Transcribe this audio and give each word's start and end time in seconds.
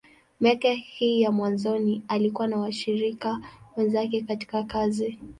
Miaka 0.39 0.69
hii 0.73 1.21
ya 1.21 1.31
mwanzoni, 1.31 2.01
alikuwa 2.07 2.47
na 2.47 2.57
washirika 2.57 3.41
wenzake 3.77 4.21
katika 4.21 4.63
kazi. 4.63 5.19